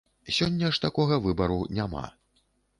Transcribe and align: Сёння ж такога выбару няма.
Сёння 0.37 0.71
ж 0.77 0.81
такога 0.85 1.21
выбару 1.27 1.61
няма. 1.81 2.05